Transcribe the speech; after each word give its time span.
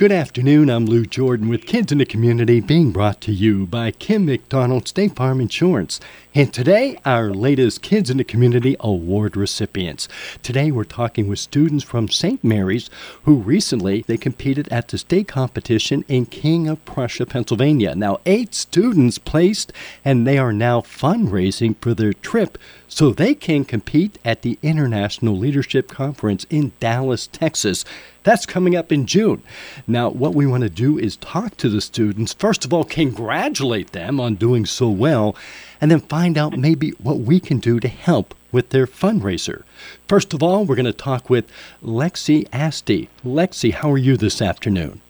Good 0.00 0.12
afternoon. 0.12 0.70
I'm 0.70 0.86
Lou 0.86 1.04
Jordan 1.04 1.48
with 1.48 1.66
Kids 1.66 1.92
in 1.92 1.98
the 1.98 2.06
Community 2.06 2.60
being 2.60 2.90
brought 2.90 3.20
to 3.20 3.32
you 3.32 3.66
by 3.66 3.90
Kim 3.90 4.24
McDonald 4.24 4.88
State 4.88 5.14
Farm 5.14 5.42
Insurance. 5.42 6.00
And 6.34 6.54
today, 6.54 6.98
our 7.04 7.28
latest 7.28 7.82
Kids 7.82 8.08
in 8.08 8.16
the 8.16 8.24
Community 8.24 8.76
Award 8.80 9.36
recipients. 9.36 10.08
Today, 10.42 10.70
we're 10.70 10.84
talking 10.84 11.28
with 11.28 11.38
students 11.38 11.84
from 11.84 12.08
St. 12.08 12.42
Mary's 12.42 12.88
who 13.24 13.34
recently 13.34 14.00
they 14.08 14.16
competed 14.16 14.68
at 14.68 14.88
the 14.88 14.96
state 14.96 15.28
competition 15.28 16.06
in 16.08 16.24
King 16.24 16.66
of 16.66 16.82
Prussia, 16.86 17.26
Pennsylvania. 17.26 17.94
Now, 17.94 18.20
eight 18.24 18.54
students 18.54 19.18
placed, 19.18 19.70
and 20.02 20.26
they 20.26 20.38
are 20.38 20.54
now 20.54 20.80
fundraising 20.80 21.76
for 21.78 21.92
their 21.92 22.14
trip 22.14 22.56
so 22.90 23.12
they 23.12 23.34
can 23.34 23.64
compete 23.64 24.18
at 24.24 24.42
the 24.42 24.58
International 24.62 25.38
Leadership 25.38 25.88
Conference 25.88 26.44
in 26.50 26.72
Dallas, 26.80 27.28
Texas. 27.28 27.84
That's 28.24 28.44
coming 28.44 28.74
up 28.74 28.90
in 28.90 29.06
June. 29.06 29.42
Now, 29.86 30.10
what 30.10 30.34
we 30.34 30.44
want 30.44 30.64
to 30.64 30.68
do 30.68 30.98
is 30.98 31.16
talk 31.16 31.56
to 31.58 31.68
the 31.68 31.80
students. 31.80 32.34
First 32.34 32.64
of 32.64 32.74
all, 32.74 32.82
congratulate 32.82 33.92
them 33.92 34.18
on 34.18 34.34
doing 34.34 34.66
so 34.66 34.90
well, 34.90 35.36
and 35.80 35.88
then 35.88 36.00
find 36.00 36.36
out 36.36 36.58
maybe 36.58 36.90
what 36.98 37.20
we 37.20 37.38
can 37.38 37.58
do 37.58 37.78
to 37.78 37.88
help 37.88 38.34
with 38.50 38.70
their 38.70 38.88
fundraiser. 38.88 39.62
First 40.08 40.34
of 40.34 40.42
all, 40.42 40.64
we're 40.64 40.74
going 40.74 40.84
to 40.84 40.92
talk 40.92 41.30
with 41.30 41.46
Lexi 41.82 42.48
Asti. 42.52 43.08
Lexi, 43.24 43.72
how 43.72 43.92
are 43.92 43.98
you 43.98 44.16
this 44.16 44.42
afternoon? 44.42 45.00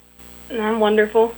I'm 0.51 0.81
wonderful. 0.81 1.35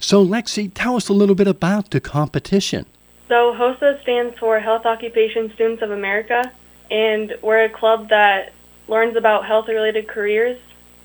So, 0.00 0.24
Lexi, 0.24 0.70
tell 0.72 0.96
us 0.96 1.10
a 1.10 1.12
little 1.12 1.34
bit 1.34 1.48
about 1.48 1.90
the 1.90 2.00
competition. 2.00 2.86
So, 3.32 3.54
HOSA 3.54 4.02
stands 4.02 4.38
for 4.38 4.60
Health 4.60 4.84
Occupation 4.84 5.50
Students 5.54 5.82
of 5.82 5.90
America, 5.90 6.52
and 6.90 7.34
we're 7.40 7.64
a 7.64 7.70
club 7.70 8.10
that 8.10 8.52
learns 8.88 9.16
about 9.16 9.46
health 9.46 9.68
related 9.68 10.06
careers 10.06 10.60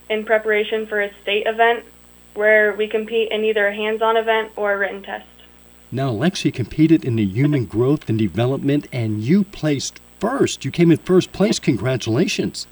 in 0.10 0.26
preparation 0.26 0.88
for 0.88 1.00
a 1.00 1.10
state 1.22 1.48
event 1.48 1.86
where 2.34 2.74
we 2.74 2.90
compete 2.90 3.32
in 3.32 3.46
either 3.46 3.68
a 3.68 3.74
hands 3.74 4.02
on 4.02 4.18
event 4.18 4.52
or 4.58 4.74
a 4.74 4.78
written 4.78 5.04
test. 5.04 5.26
Now, 5.90 6.12
Lexi 6.12 6.54
competed 6.54 7.06
in 7.06 7.16
the 7.16 7.24
human 7.24 7.64
growth 7.64 8.10
and 8.10 8.20
development, 8.20 8.90
and 8.92 9.22
you 9.22 9.46
placed 9.46 10.02
first. 10.20 10.66
You 10.66 10.72
came 10.72 10.92
in 10.92 10.98
first 10.98 11.32
place. 11.32 11.60
Congratulations. 11.60 12.68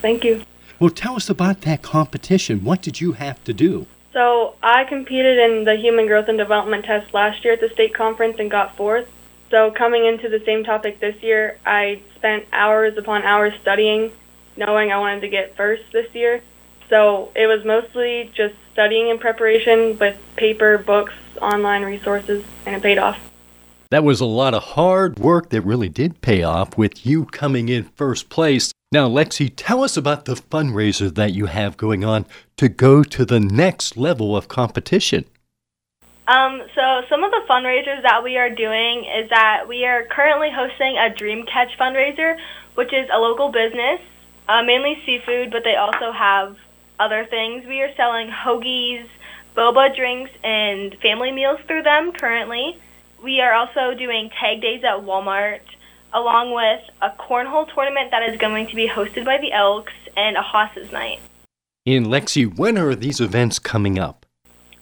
Thank 0.00 0.24
you. 0.24 0.42
Well, 0.80 0.88
tell 0.88 1.16
us 1.16 1.28
about 1.28 1.60
that 1.60 1.82
competition. 1.82 2.64
What 2.64 2.80
did 2.80 3.02
you 3.02 3.12
have 3.12 3.44
to 3.44 3.52
do? 3.52 3.86
So, 4.16 4.54
I 4.62 4.84
competed 4.84 5.36
in 5.36 5.64
the 5.64 5.76
human 5.76 6.06
growth 6.06 6.28
and 6.28 6.38
development 6.38 6.86
test 6.86 7.12
last 7.12 7.44
year 7.44 7.52
at 7.52 7.60
the 7.60 7.68
state 7.68 7.92
conference 7.92 8.38
and 8.38 8.50
got 8.50 8.74
fourth. 8.74 9.06
So, 9.50 9.70
coming 9.70 10.06
into 10.06 10.30
the 10.30 10.40
same 10.40 10.64
topic 10.64 11.00
this 11.00 11.22
year, 11.22 11.58
I 11.66 12.00
spent 12.14 12.46
hours 12.50 12.96
upon 12.96 13.24
hours 13.24 13.52
studying, 13.60 14.10
knowing 14.56 14.90
I 14.90 14.98
wanted 14.98 15.20
to 15.20 15.28
get 15.28 15.54
first 15.54 15.82
this 15.92 16.14
year. 16.14 16.40
So 16.88 17.30
it 17.34 17.46
was 17.46 17.64
mostly 17.64 18.30
just 18.34 18.54
studying 18.72 19.08
in 19.08 19.18
preparation 19.18 19.98
with 19.98 20.16
paper, 20.36 20.78
books, 20.78 21.12
online 21.40 21.82
resources, 21.82 22.44
and 22.64 22.74
it 22.74 22.82
paid 22.82 22.98
off. 22.98 23.18
That 23.90 24.02
was 24.04 24.20
a 24.20 24.26
lot 24.26 24.54
of 24.54 24.62
hard 24.62 25.18
work 25.18 25.50
that 25.50 25.60
really 25.60 25.88
did 25.88 26.20
pay 26.20 26.42
off 26.42 26.78
with 26.78 27.04
you 27.04 27.26
coming 27.26 27.68
in 27.68 27.84
first 27.84 28.28
place. 28.28 28.72
Now, 28.92 29.08
Lexi, 29.08 29.52
tell 29.54 29.82
us 29.82 29.96
about 29.96 30.26
the 30.26 30.34
fundraiser 30.34 31.12
that 31.12 31.32
you 31.32 31.46
have 31.46 31.76
going 31.76 32.04
on 32.04 32.24
to 32.56 32.68
go 32.68 33.02
to 33.02 33.24
the 33.24 33.40
next 33.40 33.96
level 33.96 34.36
of 34.36 34.46
competition. 34.46 35.24
Um, 36.28 36.62
so 36.72 37.02
some 37.08 37.24
of 37.24 37.32
the 37.32 37.42
fundraisers 37.48 38.02
that 38.02 38.22
we 38.22 38.36
are 38.36 38.50
doing 38.50 39.04
is 39.04 39.28
that 39.30 39.66
we 39.66 39.84
are 39.86 40.04
currently 40.04 40.50
hosting 40.54 40.96
a 40.98 41.12
Dream 41.12 41.44
Catch 41.46 41.76
fundraiser, 41.78 42.38
which 42.76 42.92
is 42.92 43.08
a 43.12 43.18
local 43.18 43.50
business, 43.50 44.00
uh, 44.48 44.62
mainly 44.62 45.02
seafood, 45.04 45.50
but 45.50 45.64
they 45.64 45.74
also 45.74 46.12
have 46.12 46.56
other 47.00 47.24
things. 47.24 47.66
We 47.66 47.82
are 47.82 47.92
selling 47.96 48.28
hoagies, 48.28 49.08
boba 49.56 49.96
drinks, 49.96 50.30
and 50.44 50.94
family 51.02 51.32
meals 51.32 51.58
through 51.66 51.82
them 51.82 52.12
currently. 52.12 52.78
We 53.20 53.40
are 53.40 53.52
also 53.52 53.94
doing 53.98 54.30
tag 54.30 54.60
days 54.60 54.84
at 54.84 55.00
Walmart, 55.00 55.60
along 56.12 56.54
with 56.54 56.82
a 57.02 57.10
cornhole 57.10 57.72
tournament 57.72 58.10
that 58.10 58.22
is 58.28 58.38
going 58.38 58.66
to 58.68 58.74
be 58.74 58.88
hosted 58.88 59.24
by 59.24 59.38
the 59.38 59.52
Elks 59.52 59.92
and 60.16 60.36
a 60.36 60.42
Hoss's 60.42 60.90
night. 60.92 61.20
In 61.84 62.06
Lexi, 62.06 62.46
when 62.56 62.78
are 62.78 62.94
these 62.94 63.20
events 63.20 63.58
coming 63.58 63.98
up? 63.98 64.26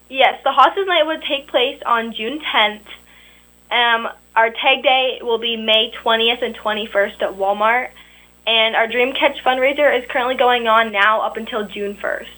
Yes, 0.09 0.41
the 0.44 0.53
Hoss's 0.53 0.87
night 0.87 1.06
would 1.06 1.22
take 1.22 1.49
place 1.49 1.81
on 1.84 2.15
June 2.15 2.41
10th. 2.41 2.87
Um, 3.71 4.09
our 4.37 4.50
tag 4.50 4.82
day 4.82 5.19
will 5.22 5.38
be 5.38 5.56
May 5.56 5.93
20th 6.03 6.43
and 6.43 6.56
21st 6.56 7.22
at 7.22 7.31
Walmart 7.34 7.91
and 8.47 8.76
our 8.76 8.87
Dream 8.87 9.12
Catch 9.12 9.43
fundraiser 9.43 9.99
is 9.99 10.09
currently 10.10 10.37
going 10.37 10.66
on 10.66 10.93
now 10.93 11.20
up 11.20 11.37
until 11.37 11.66
June 11.66 11.97
1st. 11.97 12.28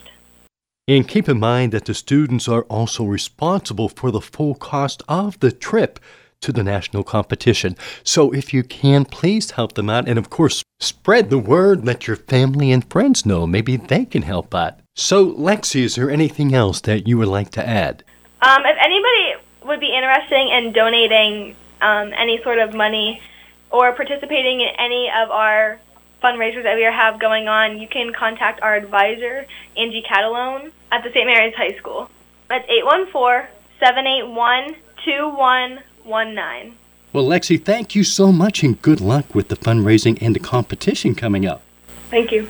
And 0.88 1.08
keep 1.08 1.28
in 1.28 1.40
mind 1.40 1.72
that 1.72 1.86
the 1.86 1.94
students 1.94 2.46
are 2.46 2.62
also 2.64 3.04
responsible 3.04 3.88
for 3.88 4.12
the 4.12 4.20
full 4.20 4.54
cost 4.54 5.02
of 5.08 5.40
the 5.40 5.50
trip 5.50 5.98
to 6.40 6.52
the 6.52 6.62
national 6.62 7.04
competition. 7.04 7.76
So 8.04 8.32
if 8.32 8.52
you 8.52 8.62
can, 8.62 9.04
please 9.04 9.52
help 9.52 9.74
them 9.74 9.90
out. 9.90 10.08
And 10.08 10.18
of 10.18 10.30
course, 10.30 10.62
spread 10.80 11.30
the 11.30 11.38
word, 11.38 11.84
let 11.84 12.06
your 12.06 12.16
family 12.16 12.70
and 12.70 12.88
friends 12.90 13.26
know. 13.26 13.46
Maybe 13.46 13.76
they 13.76 14.04
can 14.04 14.22
help 14.22 14.54
out. 14.54 14.80
So, 14.94 15.32
Lexi, 15.32 15.82
is 15.82 15.94
there 15.96 16.10
anything 16.10 16.54
else 16.54 16.80
that 16.82 17.06
you 17.06 17.18
would 17.18 17.28
like 17.28 17.50
to 17.50 17.66
add? 17.66 18.02
Um, 18.40 18.62
if 18.64 18.76
anybody 18.80 19.34
would 19.64 19.80
be 19.80 19.94
interested 19.94 20.36
in 20.36 20.72
donating 20.72 21.56
um, 21.82 22.12
any 22.16 22.42
sort 22.42 22.58
of 22.58 22.74
money 22.74 23.20
or 23.70 23.92
participating 23.92 24.60
in 24.60 24.68
any 24.78 25.10
of 25.10 25.30
our 25.30 25.78
fundraisers 26.22 26.62
that 26.62 26.76
we 26.76 26.82
have 26.82 27.18
going 27.18 27.48
on, 27.48 27.78
you 27.78 27.88
can 27.88 28.12
contact 28.12 28.62
our 28.62 28.74
advisor, 28.74 29.46
Angie 29.76 30.02
Catalone, 30.02 30.72
at 30.90 31.02
the 31.04 31.10
St. 31.10 31.26
Mary's 31.26 31.54
High 31.54 31.76
School. 31.76 32.10
That's 32.48 32.66
814 32.68 33.48
781 33.80 34.76
2119. 36.06 36.76
Well, 37.12 37.24
Lexi, 37.24 37.62
thank 37.62 37.94
you 37.94 38.04
so 38.04 38.30
much 38.30 38.62
and 38.62 38.80
good 38.80 39.00
luck 39.00 39.34
with 39.34 39.48
the 39.48 39.56
fundraising 39.56 40.18
and 40.20 40.34
the 40.34 40.40
competition 40.40 41.14
coming 41.14 41.46
up. 41.46 41.62
Thank 42.10 42.30
you. 42.30 42.48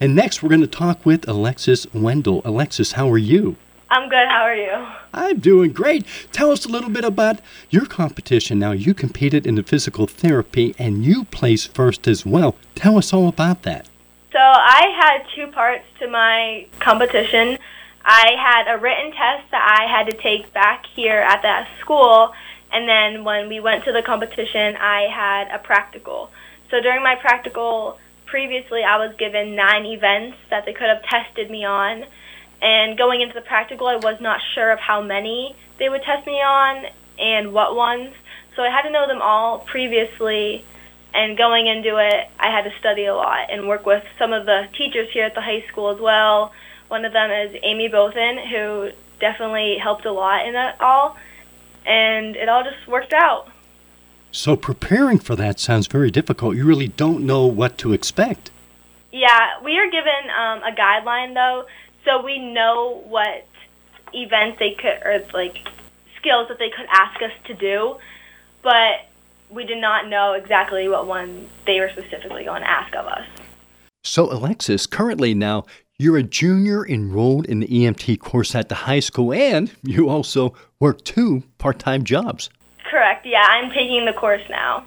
And 0.00 0.16
next, 0.16 0.42
we're 0.42 0.48
going 0.48 0.60
to 0.62 0.66
talk 0.66 1.04
with 1.06 1.28
Alexis 1.28 1.86
Wendell. 1.92 2.42
Alexis, 2.44 2.92
how 2.92 3.10
are 3.10 3.18
you? 3.18 3.56
I'm 3.90 4.08
good. 4.08 4.26
How 4.26 4.42
are 4.42 4.54
you? 4.54 4.86
I'm 5.12 5.38
doing 5.38 5.72
great. 5.72 6.06
Tell 6.32 6.50
us 6.50 6.64
a 6.64 6.68
little 6.68 6.90
bit 6.90 7.04
about 7.04 7.40
your 7.68 7.86
competition. 7.86 8.58
Now, 8.58 8.72
you 8.72 8.94
competed 8.94 9.46
in 9.46 9.56
the 9.56 9.62
physical 9.62 10.06
therapy 10.06 10.74
and 10.78 11.04
you 11.04 11.24
placed 11.24 11.74
first 11.74 12.08
as 12.08 12.24
well. 12.24 12.56
Tell 12.74 12.96
us 12.98 13.12
all 13.12 13.28
about 13.28 13.62
that. 13.62 13.86
So, 14.32 14.38
I 14.38 14.94
had 14.96 15.26
two 15.34 15.52
parts 15.52 15.84
to 15.98 16.08
my 16.08 16.66
competition. 16.78 17.58
I 18.04 18.34
had 18.38 18.74
a 18.74 18.78
written 18.78 19.12
test 19.12 19.50
that 19.50 19.78
I 19.78 19.90
had 19.90 20.10
to 20.10 20.16
take 20.16 20.52
back 20.52 20.86
here 20.94 21.20
at 21.20 21.42
that 21.42 21.68
school, 21.80 22.32
and 22.72 22.88
then 22.88 23.24
when 23.24 23.48
we 23.48 23.60
went 23.60 23.84
to 23.84 23.92
the 23.92 24.02
competition, 24.02 24.76
I 24.76 25.08
had 25.12 25.48
a 25.52 25.58
practical. 25.58 26.30
So, 26.70 26.80
during 26.80 27.02
my 27.02 27.16
practical, 27.16 27.98
previously, 28.26 28.84
I 28.84 28.96
was 29.04 29.16
given 29.16 29.56
nine 29.56 29.86
events 29.86 30.38
that 30.50 30.64
they 30.64 30.72
could 30.72 30.88
have 30.88 31.02
tested 31.02 31.50
me 31.50 31.64
on 31.64 32.04
and 32.62 32.98
going 32.98 33.20
into 33.20 33.34
the 33.34 33.40
practical, 33.40 33.86
I 33.86 33.96
was 33.96 34.20
not 34.20 34.40
sure 34.54 34.70
of 34.70 34.78
how 34.78 35.02
many 35.02 35.56
they 35.78 35.88
would 35.88 36.02
test 36.02 36.26
me 36.26 36.42
on 36.42 36.86
and 37.18 37.52
what 37.52 37.74
ones. 37.74 38.14
So 38.54 38.62
I 38.62 38.70
had 38.70 38.82
to 38.82 38.90
know 38.90 39.06
them 39.06 39.22
all 39.22 39.60
previously. 39.60 40.64
And 41.12 41.36
going 41.36 41.66
into 41.66 41.96
it, 41.96 42.30
I 42.38 42.50
had 42.50 42.64
to 42.64 42.78
study 42.78 43.06
a 43.06 43.14
lot 43.14 43.50
and 43.50 43.66
work 43.66 43.86
with 43.86 44.04
some 44.18 44.32
of 44.32 44.46
the 44.46 44.68
teachers 44.76 45.10
here 45.10 45.24
at 45.24 45.34
the 45.34 45.40
high 45.40 45.64
school 45.68 45.90
as 45.90 46.00
well. 46.00 46.52
One 46.88 47.04
of 47.04 47.12
them 47.12 47.30
is 47.30 47.56
Amy 47.62 47.88
Bothan, 47.88 48.46
who 48.48 48.90
definitely 49.18 49.78
helped 49.78 50.04
a 50.04 50.12
lot 50.12 50.46
in 50.46 50.52
that 50.52 50.80
all. 50.80 51.16
And 51.86 52.36
it 52.36 52.48
all 52.48 52.62
just 52.62 52.86
worked 52.86 53.12
out. 53.12 53.48
So 54.32 54.56
preparing 54.56 55.18
for 55.18 55.34
that 55.36 55.58
sounds 55.58 55.86
very 55.86 56.10
difficult. 56.10 56.56
You 56.56 56.64
really 56.64 56.88
don't 56.88 57.26
know 57.26 57.46
what 57.46 57.78
to 57.78 57.92
expect. 57.92 58.50
Yeah, 59.12 59.60
we 59.64 59.76
are 59.78 59.90
given 59.90 60.30
um, 60.38 60.62
a 60.62 60.72
guideline 60.72 61.34
though 61.34 61.66
so 62.04 62.22
we 62.22 62.38
know 62.38 63.02
what 63.06 63.46
events 64.12 64.58
they 64.58 64.74
could, 64.74 65.04
or 65.04 65.24
like 65.34 65.56
skills 66.16 66.48
that 66.48 66.58
they 66.58 66.70
could 66.70 66.86
ask 66.90 67.20
us 67.22 67.32
to 67.44 67.54
do, 67.54 67.96
but 68.62 69.06
we 69.50 69.64
did 69.64 69.78
not 69.78 70.08
know 70.08 70.32
exactly 70.32 70.88
what 70.88 71.06
one 71.06 71.48
they 71.66 71.80
were 71.80 71.90
specifically 71.90 72.44
going 72.44 72.62
to 72.62 72.70
ask 72.70 72.94
of 72.94 73.06
us. 73.06 73.26
So, 74.02 74.32
Alexis, 74.32 74.86
currently 74.86 75.34
now 75.34 75.66
you're 76.00 76.16
a 76.16 76.22
junior 76.22 76.86
enrolled 76.86 77.46
in 77.46 77.60
the 77.60 77.66
EMT 77.66 78.20
course 78.20 78.54
at 78.54 78.68
the 78.68 78.74
high 78.74 79.00
school, 79.00 79.32
and 79.32 79.70
you 79.82 80.08
also 80.08 80.54
work 80.78 81.04
two 81.04 81.42
part 81.58 81.78
time 81.78 82.04
jobs. 82.04 82.50
Correct, 82.90 83.26
yeah, 83.26 83.46
I'm 83.48 83.70
taking 83.70 84.04
the 84.04 84.12
course 84.12 84.42
now. 84.48 84.86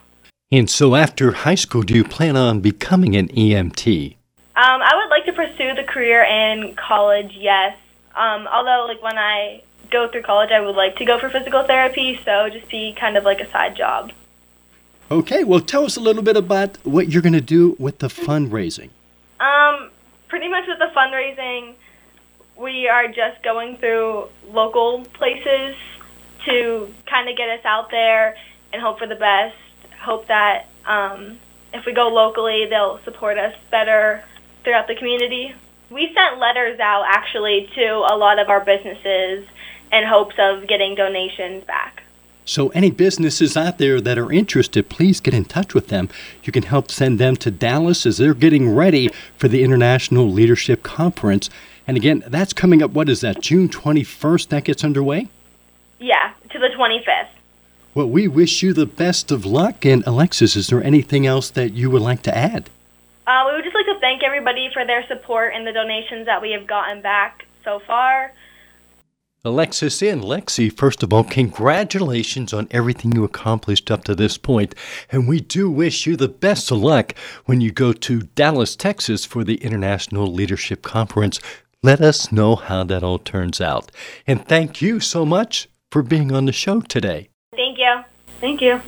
And 0.51 0.69
so, 0.69 0.95
after 0.95 1.31
high 1.31 1.55
school, 1.55 1.81
do 1.81 1.95
you 1.95 2.03
plan 2.03 2.35
on 2.35 2.59
becoming 2.59 3.15
an 3.15 3.27
EMT? 3.29 4.15
Um, 4.55 4.81
I 4.81 4.91
would 4.95 5.09
like 5.09 5.25
to 5.25 5.33
pursue 5.33 5.73
the 5.73 5.83
career 5.83 6.23
in 6.23 6.75
college, 6.75 7.33
yes. 7.35 7.75
Um, 8.15 8.47
although, 8.47 8.85
like, 8.87 9.01
when 9.01 9.17
I 9.17 9.63
go 9.89 10.07
through 10.07 10.21
college, 10.23 10.51
I 10.51 10.59
would 10.59 10.75
like 10.75 10.95
to 10.97 11.05
go 11.05 11.17
for 11.17 11.29
physical 11.29 11.63
therapy, 11.63 12.19
so 12.23 12.49
just 12.49 12.69
be 12.69 12.93
kind 12.93 13.17
of 13.17 13.23
like 13.23 13.41
a 13.41 13.49
side 13.49 13.75
job. 13.75 14.11
Okay, 15.09 15.43
well, 15.43 15.59
tell 15.59 15.85
us 15.85 15.95
a 15.95 15.99
little 15.99 16.23
bit 16.23 16.37
about 16.37 16.77
what 16.85 17.09
you're 17.09 17.21
going 17.21 17.33
to 17.33 17.41
do 17.41 17.75
with 17.79 17.99
the 17.99 18.07
fundraising. 18.07 18.89
Um, 19.39 19.82
pretty 20.33 20.47
much 20.47 20.65
with 20.67 20.79
the 20.79 20.89
fundraising, 20.95 21.75
We 22.57 22.87
are 22.87 23.07
just 23.07 23.43
going 23.43 23.77
through 23.77 24.29
local 24.49 25.05
places 25.13 25.75
to 26.45 26.91
kind 27.05 27.29
of 27.29 27.37
get 27.37 27.49
us 27.49 27.63
out 27.65 27.91
there 27.91 28.35
and 28.71 28.81
hope 28.81 28.97
for 28.97 29.05
the 29.05 29.15
best. 29.15 29.55
Hope 30.01 30.25
that 30.29 30.69
um, 30.87 31.37
if 31.71 31.85
we 31.85 31.93
go 31.93 32.07
locally, 32.07 32.65
they'll 32.65 32.99
support 33.03 33.37
us 33.37 33.53
better 33.69 34.23
throughout 34.63 34.87
the 34.87 34.95
community. 34.95 35.53
We 35.91 36.11
sent 36.15 36.39
letters 36.39 36.79
out 36.79 37.05
actually 37.07 37.69
to 37.75 37.89
a 37.89 38.17
lot 38.17 38.39
of 38.39 38.49
our 38.49 38.65
businesses 38.65 39.45
in 39.91 40.03
hopes 40.03 40.35
of 40.39 40.65
getting 40.65 40.95
donations 40.95 41.63
back. 41.63 42.02
So, 42.45 42.69
any 42.69 42.91
businesses 42.91 43.55
out 43.55 43.77
there 43.77 44.01
that 44.01 44.17
are 44.17 44.31
interested, 44.31 44.89
please 44.89 45.21
get 45.21 45.33
in 45.33 45.45
touch 45.45 45.73
with 45.73 45.87
them. 45.87 46.09
You 46.43 46.51
can 46.51 46.63
help 46.63 46.91
send 46.91 47.17
them 47.17 47.37
to 47.37 47.49
Dallas 47.49 48.05
as 48.05 48.17
they're 48.17 48.33
getting 48.33 48.75
ready 48.75 49.09
for 49.37 49.47
the 49.47 49.63
International 49.63 50.29
Leadership 50.29 50.83
Conference. 50.83 51.49
And 51.87 51.95
again, 51.95 52.23
that's 52.27 52.51
coming 52.51 52.83
up, 52.83 52.91
what 52.91 53.07
is 53.07 53.21
that, 53.21 53.41
June 53.41 53.69
21st 53.69 54.49
that 54.49 54.65
gets 54.65 54.83
underway? 54.83 55.29
Yeah, 55.99 56.33
to 56.49 56.59
the 56.59 56.69
25th. 56.77 57.29
Well, 57.95 58.09
we 58.09 58.27
wish 58.27 58.61
you 58.61 58.73
the 58.73 58.85
best 58.85 59.31
of 59.31 59.45
luck. 59.45 59.85
And, 59.85 60.05
Alexis, 60.05 60.55
is 60.55 60.67
there 60.67 60.83
anything 60.83 61.25
else 61.25 61.49
that 61.51 61.73
you 61.73 61.89
would 61.91 62.01
like 62.01 62.23
to 62.23 62.35
add? 62.35 62.69
Uh, 63.25 63.43
we 63.47 63.53
would 63.53 63.63
just 63.63 63.75
like 63.75 63.85
to 63.85 63.99
thank 64.01 64.23
everybody 64.23 64.69
for 64.73 64.85
their 64.85 65.05
support 65.07 65.53
and 65.55 65.65
the 65.65 65.71
donations 65.71 66.25
that 66.25 66.41
we 66.41 66.51
have 66.51 66.67
gotten 66.67 67.01
back 67.01 67.45
so 67.63 67.79
far. 67.79 68.33
Alexis 69.45 70.01
and 70.01 70.21
Lexi, 70.21 70.71
first 70.71 71.03
of 71.03 71.11
all, 71.11 71.25
congratulations 71.25 72.53
on 72.53 72.65
everything 72.71 73.11
you 73.11 73.25
accomplished 73.25 73.91
up 73.91 74.05
to 74.05 74.15
this 74.15 74.37
point, 74.37 74.73
and 75.11 75.27
we 75.27 75.41
do 75.41 75.69
wish 75.69 76.07
you 76.07 76.15
the 76.15 76.29
best 76.29 76.71
of 76.71 76.77
luck 76.77 77.13
when 77.43 77.59
you 77.59 77.69
go 77.69 77.91
to 77.91 78.21
Dallas, 78.21 78.73
Texas 78.77 79.25
for 79.25 79.43
the 79.43 79.55
International 79.55 80.27
Leadership 80.27 80.81
Conference. 80.81 81.41
Let 81.81 81.99
us 81.99 82.31
know 82.31 82.55
how 82.55 82.85
that 82.85 83.03
all 83.03 83.19
turns 83.19 83.59
out. 83.59 83.91
And 84.25 84.47
thank 84.47 84.81
you 84.81 85.01
so 85.01 85.25
much 85.25 85.67
for 85.91 86.01
being 86.01 86.31
on 86.31 86.45
the 86.45 86.53
show 86.53 86.79
today. 86.79 87.27
Thank 87.53 87.77
you. 87.77 88.01
Thank 88.39 88.61
you. 88.61 88.81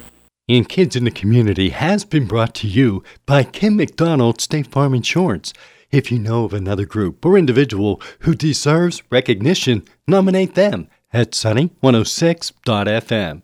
And 0.48 0.70
Kids 0.70 0.96
in 0.96 1.04
the 1.04 1.12
Community 1.12 1.72
has 1.72 2.06
been 2.06 2.28
brought 2.28 2.56
to 2.56 2.68
you 2.68 3.04
by 3.26 3.44
Kim 3.44 3.76
McDonald 3.76 4.40
State 4.40 4.68
Farm 4.68 4.94
Insurance. 4.94 5.52
If 5.92 6.12
you 6.12 6.20
know 6.20 6.46
of 6.46 6.54
another 6.54 6.86
group 6.86 7.26
or 7.26 7.38
individual 7.38 8.02
who 8.20 8.36
deserves 8.36 9.04
recognition, 9.10 9.84
nominate 10.08 10.56
them 10.56 10.88
at 11.14 11.32
sunny106.fm. 11.32 13.42